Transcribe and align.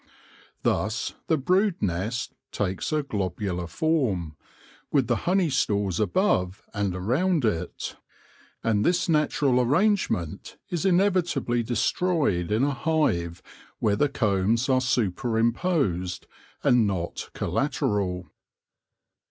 Thus 0.63 1.13
the 1.27 1.37
brood 1.37 1.79
nest 1.79 2.33
takes 2.51 2.91
a 2.91 3.03
globular 3.03 3.67
form, 3.67 4.35
with 4.91 5.05
the 5.05 5.15
honey 5.29 5.51
stores 5.51 5.99
above 5.99 6.63
and 6.73 6.95
around 6.95 7.45
it; 7.45 7.97
and 8.63 8.83
this 8.83 9.07
natural 9.07 9.61
arrangement 9.61 10.57
is 10.71 10.87
inevitably 10.87 11.61
destroyed 11.61 12.51
in 12.51 12.63
a 12.63 12.71
hive 12.73 13.43
where 13.77 13.95
the 13.95 14.09
combs 14.09 14.69
are 14.69 14.81
superimposed 14.81 16.25
and 16.63 16.87
not 16.87 17.29
col 17.35 17.51
lateral. 17.51 18.25